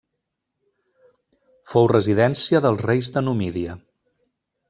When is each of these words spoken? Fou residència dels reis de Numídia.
Fou 1.73 1.89
residència 1.91 2.63
dels 2.67 2.83
reis 2.87 3.13
de 3.17 3.23
Numídia. 3.27 3.79